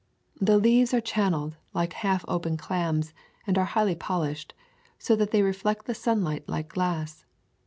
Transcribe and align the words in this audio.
The 0.41 0.57
leaves 0.57 0.95
are 0.95 0.99
channeled 0.99 1.57
like 1.75 1.93
half 1.93 2.25
open 2.27 2.57
clams 2.57 3.13
and 3.45 3.55
are 3.55 3.65
highly 3.65 3.93
polished, 3.93 4.55
so 4.97 5.15
that 5.15 5.29
they 5.29 5.43
reflect 5.43 5.85
the 5.85 5.93
sunlight 5.93 6.49
like 6.49 6.69
glass. 6.69 7.23